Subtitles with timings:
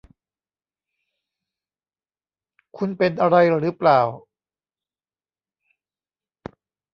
[2.77, 4.01] คุณเป็นอะไรหรือเปล่า